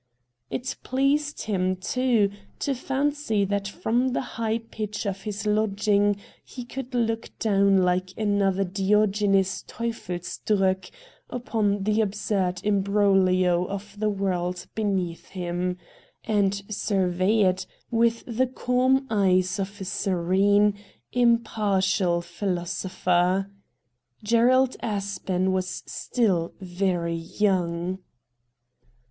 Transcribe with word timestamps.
It 0.49 0.77
pleased 0.81 1.43
him, 1.43 1.75
too, 1.75 2.31
to 2.57 2.73
fancy 2.73 3.45
that 3.45 3.67
from 3.67 4.13
the 4.13 4.21
high 4.33 4.57
pitch 4.57 5.05
of 5.05 5.21
his 5.21 5.45
lodging 5.45 6.17
he 6.43 6.65
could 6.65 6.95
look 6.95 7.29
down 7.37 7.77
hke 7.77 8.17
another 8.17 8.63
Diogenes 8.63 9.61
Teufelsdrockh 9.67 10.89
upon 11.29 11.83
the 11.83 12.01
absurd 12.01 12.61
imbroglio 12.63 13.65
of 13.65 13.99
the 13.99 14.09
world 14.09 14.65
beneath 14.73 15.27
him, 15.29 15.77
and 16.23 16.63
survey 16.67 17.41
it 17.41 17.67
with 17.91 18.23
the 18.25 18.47
calm 18.47 19.05
eyes 19.11 19.59
of 19.59 19.79
a 19.79 19.85
serene, 19.85 20.73
impartial 21.11 22.21
philosopher. 22.23 23.51
Gerald 24.23 24.77
Aspen 24.81 25.51
was 25.53 25.83
still 25.85 26.55
very 26.59 27.13
young. 27.17 27.99